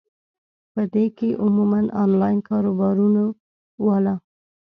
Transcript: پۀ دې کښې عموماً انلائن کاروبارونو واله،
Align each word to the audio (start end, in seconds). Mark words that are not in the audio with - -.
پۀ 0.73 0.83
دې 0.93 1.05
کښې 1.17 1.29
عموماً 1.43 1.79
انلائن 2.03 2.39
کاروبارونو 2.49 3.23
واله، 3.85 4.15